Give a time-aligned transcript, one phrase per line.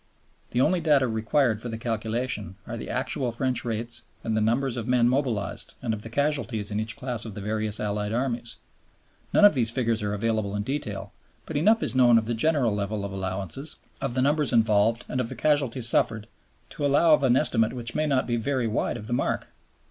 [0.49, 4.75] The only data required for the calculation are the actual French rates and the numbers
[4.75, 8.55] of men mobilized and of the casualties in each class of the various Allied Armies.
[9.31, 11.13] None of these figures are available in detail,
[11.45, 15.21] but enough is known of the general level of allowances, of the numbers involved, and
[15.21, 16.25] of the casualties suffered
[16.71, 19.49] to allow of an estimate which may not be very wide of the mark.